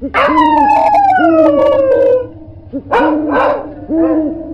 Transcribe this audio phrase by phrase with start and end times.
[0.00, 0.06] Oh,
[3.28, 3.48] my
[3.88, 4.47] God.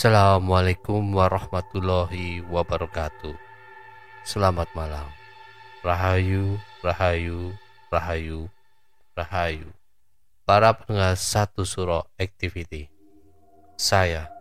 [0.00, 3.36] Assalamualaikum warahmatullahi wabarakatuh.
[4.24, 5.04] Selamat malam.
[5.84, 7.52] Rahayu, rahayu,
[7.92, 8.48] rahayu,
[9.12, 9.68] rahayu.
[10.48, 12.88] Para pendengar satu suro activity.
[13.76, 14.32] Saya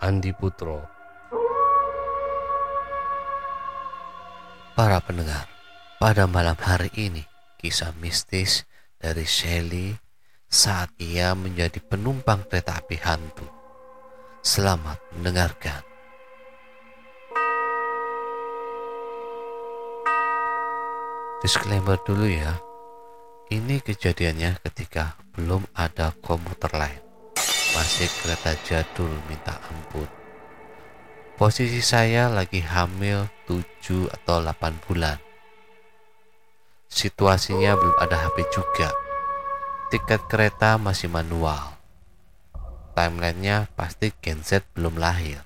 [0.00, 0.88] Andi Putro.
[4.72, 5.44] Para pendengar,
[6.00, 7.28] pada malam hari ini
[7.60, 8.64] kisah mistis
[8.96, 10.00] dari Shelly
[10.48, 13.53] saat ia menjadi penumpang kereta api hantu.
[14.44, 15.80] Selamat mendengarkan.
[21.40, 22.60] Disclaimer dulu ya.
[23.48, 27.00] Ini kejadiannya ketika belum ada komuter lain.
[27.72, 30.04] Masih kereta jadul minta ampun.
[31.40, 35.16] Posisi saya lagi hamil 7 atau 8 bulan.
[36.92, 38.92] Situasinya belum ada HP juga.
[39.88, 41.73] Tiket kereta masih manual
[42.94, 45.42] timelinenya pasti Gen Z belum lahir.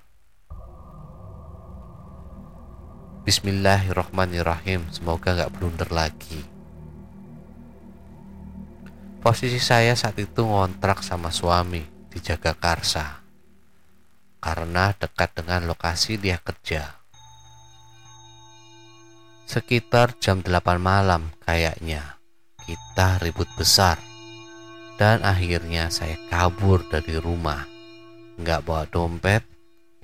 [3.24, 6.44] Bismillahirrohmanirrohim, semoga nggak blunder lagi.
[9.20, 13.20] Posisi saya saat itu ngontrak sama suami di Jagakarsa
[14.38, 16.96] karena dekat dengan lokasi dia kerja.
[19.44, 22.16] Sekitar jam 8 malam kayaknya
[22.64, 24.07] kita ribut besar
[24.98, 27.62] dan akhirnya saya kabur dari rumah.
[28.34, 29.46] Nggak bawa dompet,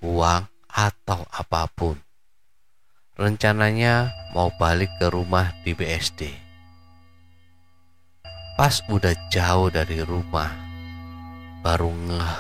[0.01, 1.99] uang, atau apa pun.
[3.19, 6.31] Rencananya mau balik ke rumah di BSD.
[8.55, 10.51] Pas udah jauh dari rumah,
[11.67, 12.39] baru ngeh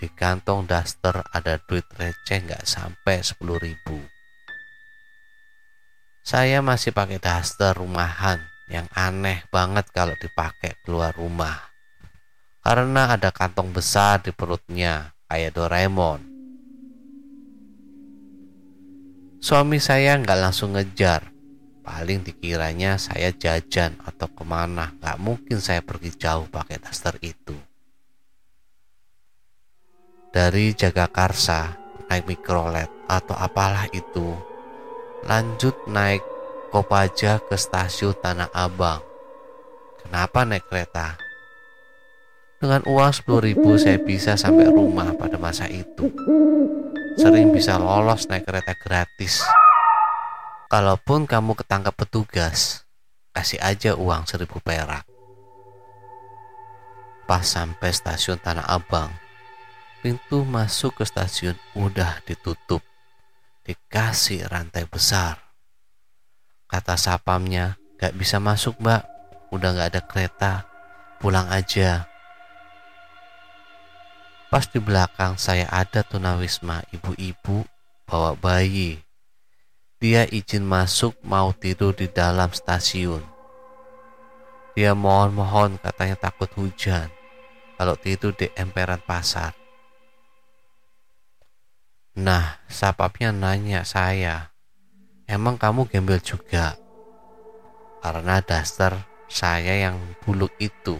[0.00, 4.00] di kantong daster ada duit receh nggak sampai 10 ribu.
[6.24, 8.40] Saya masih pakai daster rumahan
[8.72, 11.69] yang aneh banget kalau dipakai keluar rumah
[12.60, 16.20] karena ada kantong besar di perutnya kayak Doraemon.
[19.40, 21.32] Suami saya nggak langsung ngejar,
[21.80, 27.56] paling dikiranya saya jajan atau ke mana, nggak mungkin saya pergi jauh pakai daster itu.
[30.30, 31.74] Dari Jagakarsa
[32.12, 34.36] naik mikrolet atau apalah itu,
[35.24, 36.20] lanjut naik
[36.70, 39.02] Kopaja ke stasiun Tanah Abang.
[39.98, 41.29] Kenapa naik kereta?
[42.60, 46.12] Dengan uang 10 ribu saya bisa sampai rumah pada masa itu.
[47.16, 49.40] Sering bisa lolos naik kereta gratis.
[50.68, 52.84] Kalaupun kamu ketangkap petugas,
[53.32, 55.08] kasih aja uang 1000 perak.
[57.24, 59.08] Pas sampai stasiun Tanah Abang,
[60.04, 62.84] pintu masuk ke stasiun udah ditutup.
[63.64, 65.40] Dikasih rantai besar.
[66.68, 69.08] Kata sapamnya, gak bisa masuk mbak,
[69.48, 70.52] udah gak ada kereta,
[71.24, 72.04] pulang aja.
[74.50, 77.62] Pas di belakang saya ada tunawisma ibu-ibu
[78.02, 78.98] bawa bayi.
[80.02, 83.22] Dia izin masuk mau tidur di dalam stasiun.
[84.74, 87.14] Dia mohon-mohon katanya takut hujan
[87.78, 89.54] kalau tidur di emperan pasar.
[92.18, 94.50] Nah, sapapnya nanya saya,
[95.30, 96.74] emang kamu gembel juga?
[98.02, 98.98] Karena daster
[99.30, 99.94] saya yang
[100.26, 100.98] buluk itu.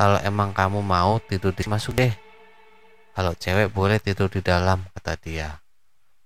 [0.00, 2.08] Kalau emang kamu mau tidur di masuk deh.
[3.12, 5.60] Kalau cewek boleh tidur di dalam, kata dia.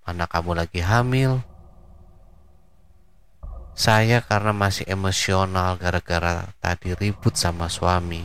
[0.06, 1.42] Mana kamu lagi hamil?
[3.74, 8.22] Saya karena masih emosional gara-gara tadi ribut sama suami.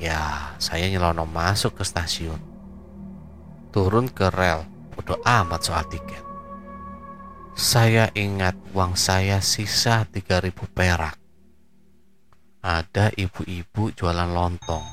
[0.00, 2.40] Ya, saya nyelonong masuk ke stasiun.
[3.68, 4.64] Turun ke rel,
[4.96, 6.24] bodoh amat soal tiket.
[7.52, 11.17] Saya ingat uang saya sisa 3000 perak.
[12.68, 14.84] Ada ibu-ibu jualan lontong.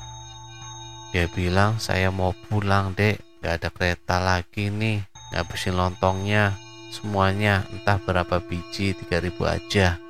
[1.12, 5.04] Dia bilang saya mau pulang dek, gak ada kereta lagi nih,
[5.36, 6.56] ngabisin lontongnya,
[6.88, 10.00] semuanya entah berapa biji, 3000 aja.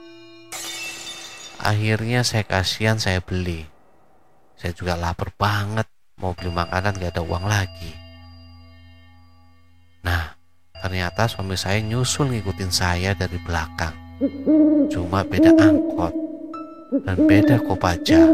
[1.58, 3.66] Akhirnya saya kasihan saya beli.
[4.54, 5.90] Saya juga lapar banget,
[6.22, 7.90] mau beli makanan gak ada uang lagi.
[10.06, 10.38] Nah,
[10.70, 14.22] ternyata suami saya nyusul ngikutin saya dari belakang.
[14.86, 16.25] Cuma beda angkot
[16.92, 18.30] dan beda kopaja.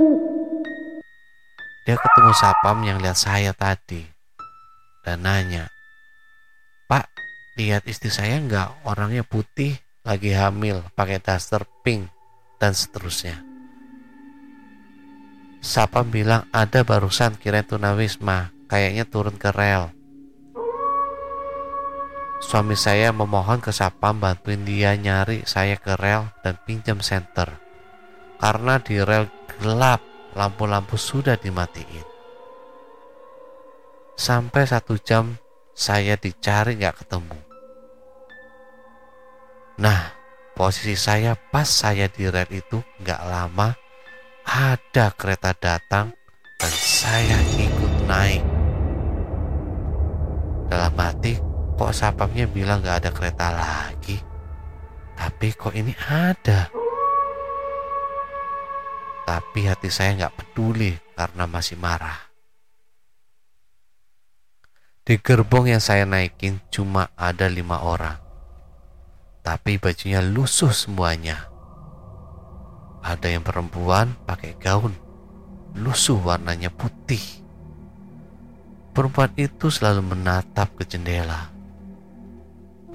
[1.82, 4.06] Dia ketemu sapam yang lihat saya tadi
[5.02, 5.66] dan nanya,
[6.86, 7.10] Pak,
[7.58, 9.74] lihat istri saya nggak orangnya putih,
[10.06, 12.06] lagi hamil, pakai daster pink,
[12.62, 13.42] dan seterusnya.
[15.58, 19.90] Sapam bilang ada barusan kira tunawisma, kayaknya turun ke rel.
[22.42, 27.62] Suami saya memohon ke Sapam bantuin dia nyari saya ke rel dan pinjam senter.
[28.42, 29.30] Karena di rel
[29.62, 30.02] gelap
[30.34, 32.02] lampu-lampu sudah dimatiin.
[34.18, 35.38] Sampai satu jam
[35.70, 37.38] saya dicari nggak ketemu.
[39.78, 40.10] Nah,
[40.58, 43.78] posisi saya pas saya di rel itu nggak lama
[44.42, 46.10] ada kereta datang
[46.58, 48.42] dan saya ikut naik.
[50.66, 51.38] Dalam hati
[51.78, 54.18] kok sapamnya bilang nggak ada kereta lagi,
[55.14, 56.81] tapi kok ini ada.
[59.22, 62.32] Tapi hati saya nggak peduli karena masih marah.
[65.02, 68.18] Di gerbong yang saya naikin cuma ada lima orang.
[69.42, 71.50] Tapi bajunya lusuh semuanya.
[73.02, 74.94] Ada yang perempuan pakai gaun,
[75.74, 77.22] lusuh warnanya putih.
[78.94, 81.50] Perempuan itu selalu menatap ke jendela.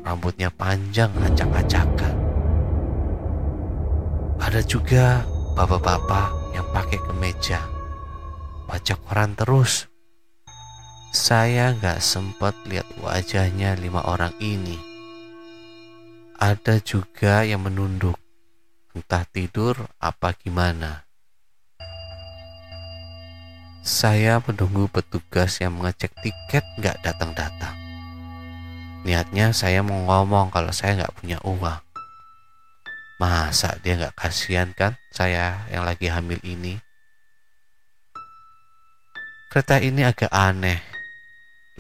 [0.08, 2.16] Rambutnya panjang acak-acakan.
[4.40, 5.28] Ada juga
[5.58, 7.66] bapak-bapak yang pakai kemeja.
[8.70, 9.90] Baca koran terus.
[11.10, 14.78] Saya nggak sempat lihat wajahnya lima orang ini.
[16.38, 18.22] Ada juga yang menunduk,
[18.94, 21.10] entah tidur apa gimana.
[23.82, 27.74] Saya menunggu petugas yang mengecek tiket nggak datang-datang.
[29.02, 31.87] Niatnya saya mau ngomong kalau saya nggak punya uang.
[33.18, 36.78] Masa dia nggak kasihan kan saya yang lagi hamil ini?
[39.50, 40.78] Kereta ini agak aneh,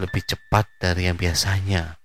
[0.01, 2.01] lebih cepat dari yang biasanya.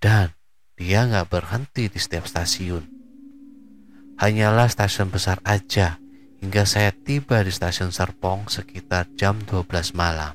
[0.00, 0.32] Dan
[0.72, 2.88] dia nggak berhenti di setiap stasiun.
[4.16, 6.00] Hanyalah stasiun besar aja
[6.40, 10.32] hingga saya tiba di stasiun Serpong sekitar jam 12 malam.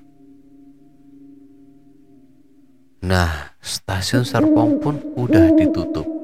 [3.01, 6.14] Nah, stasiun Serpong pun udah ditutup.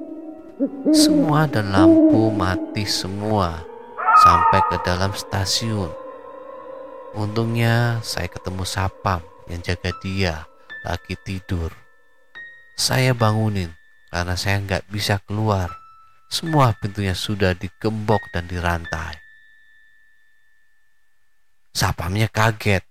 [0.94, 3.66] Semua dan lampu mati semua
[4.22, 5.90] sampai ke dalam stasiun.
[7.18, 10.46] Untungnya saya ketemu Sapam yang jaga dia
[10.86, 11.74] lagi tidur.
[12.78, 13.74] Saya bangunin
[14.14, 15.74] karena saya nggak bisa keluar.
[16.30, 19.18] Semua pintunya sudah digembok dan dirantai.
[21.74, 22.86] Sapamnya kaget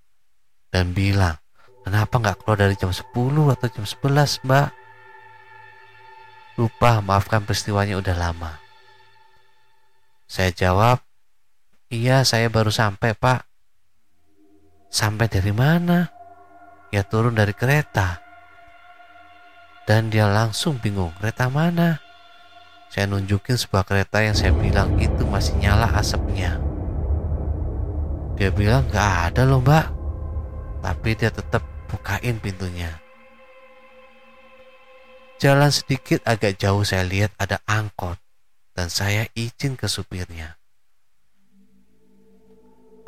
[0.75, 1.39] dan bilang,
[1.87, 3.15] kenapa nggak keluar dari jam 10
[3.55, 4.80] atau jam 11 mbak?
[6.61, 8.61] Lupa maafkan peristiwanya udah lama.
[10.29, 11.01] Saya jawab,
[11.89, 13.49] iya saya baru sampai pak.
[14.93, 16.13] Sampai dari mana?
[16.93, 18.21] Ya turun dari kereta.
[19.89, 21.97] Dan dia langsung bingung, kereta mana?
[22.93, 26.61] Saya nunjukin sebuah kereta yang saya bilang itu masih nyala asapnya.
[28.37, 29.89] Dia bilang gak ada loh mbak.
[30.85, 32.93] Tapi dia tetap bukain pintunya.
[35.41, 38.21] Jalan sedikit agak jauh saya lihat ada angkot
[38.77, 40.61] dan saya izin ke supirnya.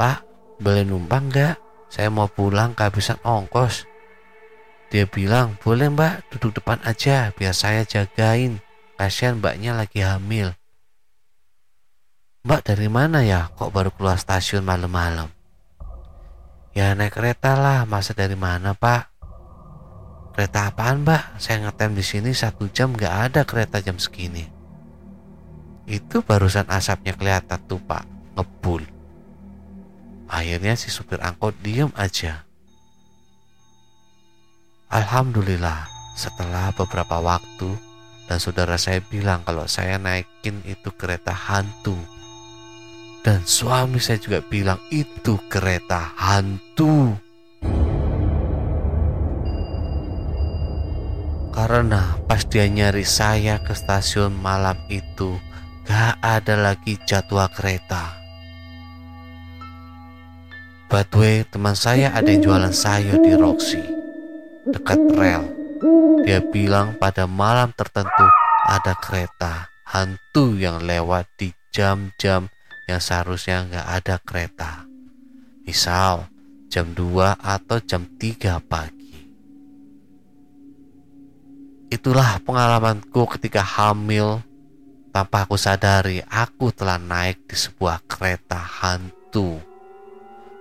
[0.01, 0.25] Pak,
[0.57, 1.61] boleh numpang gak?
[1.93, 3.85] Saya mau pulang kehabisan ongkos.
[4.89, 8.65] Dia bilang, boleh mbak duduk depan aja biar saya jagain.
[8.97, 10.57] Kasihan mbaknya lagi hamil.
[12.49, 15.29] Mbak dari mana ya kok baru keluar stasiun malam-malam?
[16.73, 19.12] Ya naik kereta lah, masa dari mana pak?
[20.33, 21.37] Kereta apaan mbak?
[21.37, 24.49] Saya ngetem di sini satu jam gak ada kereta jam segini.
[25.85, 28.81] Itu barusan asapnya kelihatan tuh pak, ngebul.
[30.33, 32.49] Akhirnya si supir angkot diem aja.
[34.89, 37.77] Alhamdulillah, setelah beberapa waktu
[38.25, 41.97] dan saudara saya bilang kalau saya naikin itu kereta hantu.
[43.21, 47.13] Dan suami saya juga bilang itu kereta hantu.
[51.63, 55.39] Karena pas dia nyari saya ke stasiun malam itu
[55.87, 58.19] Gak ada lagi jadwal kereta.
[60.91, 63.79] By way, teman saya ada yang jualan sayur di Roxy
[64.67, 65.47] Dekat rel.
[66.27, 68.27] Dia bilang pada malam tertentu
[68.67, 72.51] ada kereta hantu yang lewat di jam-jam
[72.91, 74.83] yang seharusnya gak ada kereta.
[75.63, 76.27] Misal
[76.67, 79.02] jam 2 atau jam 3 pagi.
[81.93, 84.41] Itulah pengalamanku ketika hamil.
[85.13, 89.61] Tanpa aku sadari, aku telah naik di sebuah kereta hantu.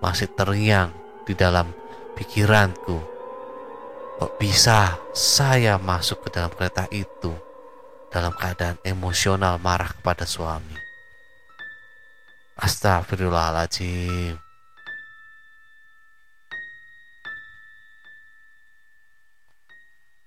[0.03, 0.91] Masih terngiang
[1.23, 1.71] di dalam
[2.19, 2.99] pikiranku.
[4.19, 7.31] Kok bisa saya masuk ke dalam kereta itu
[8.11, 10.75] dalam keadaan emosional marah kepada suami?
[12.59, 14.35] Astagfirullahaladzim.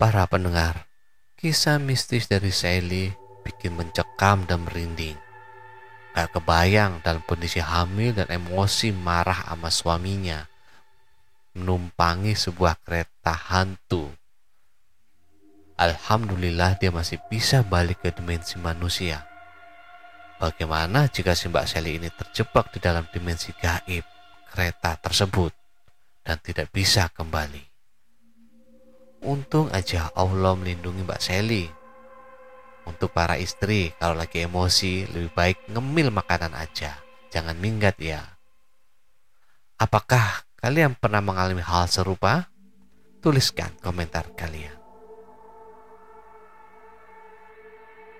[0.00, 0.93] Para pendengar,
[1.44, 3.12] kisah mistis dari Sally
[3.44, 5.12] bikin mencekam dan merinding.
[6.16, 10.48] Gak kebayang dalam kondisi hamil dan emosi marah sama suaminya
[11.52, 14.08] menumpangi sebuah kereta hantu.
[15.76, 19.28] Alhamdulillah dia masih bisa balik ke dimensi manusia.
[20.40, 24.08] Bagaimana jika si Mbak Sally ini terjebak di dalam dimensi gaib
[24.48, 25.52] kereta tersebut
[26.24, 27.73] dan tidak bisa kembali?
[29.24, 31.64] Untung aja Allah melindungi Mbak Sally.
[32.84, 37.00] Untuk para istri, kalau lagi emosi, lebih baik ngemil makanan aja.
[37.32, 38.20] Jangan minggat ya.
[39.80, 42.52] Apakah kalian pernah mengalami hal serupa?
[43.24, 44.76] Tuliskan komentar kalian.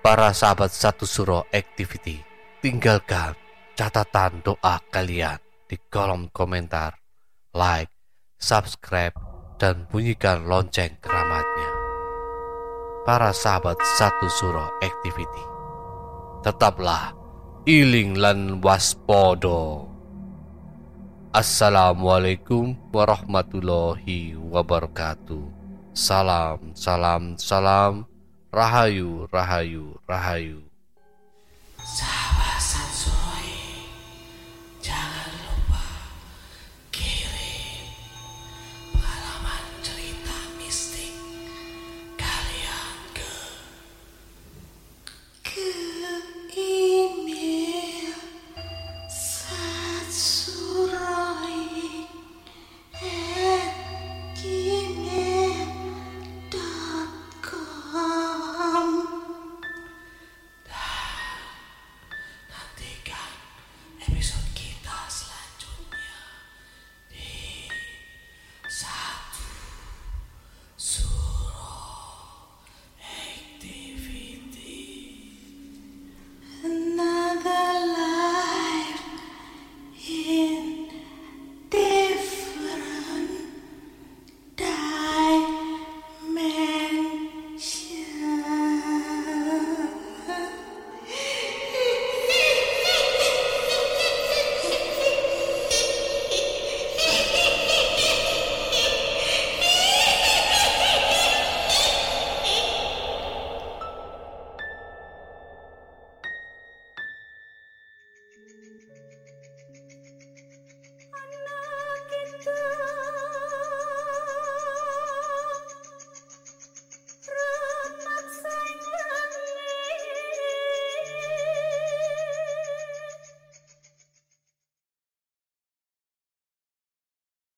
[0.01, 2.17] Para sahabat satu suro activity,
[2.65, 3.37] tinggalkan
[3.77, 5.37] catatan doa kalian
[5.69, 6.97] di kolom komentar,
[7.53, 7.93] like,
[8.41, 9.13] subscribe,
[9.55, 11.71] dan bunyikan lonceng keramatnya.
[13.05, 15.45] Para sahabat satu suro activity,
[16.41, 17.13] tetaplah
[17.69, 19.89] iling lan waspodo.
[21.35, 25.43] Assalamualaikum warahmatullahi wabarakatuh.
[25.91, 28.07] Salam, salam, salam.
[28.55, 30.63] Rahayu, rahayu, rahayu.
[31.83, 32.44] Salam.